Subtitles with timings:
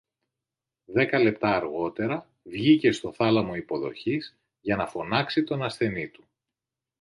[0.85, 6.23] Δέκα λεπτά αργότερα βγήκε στο θάλαμο υποδοχής για να φωνάξει τον ασθενή του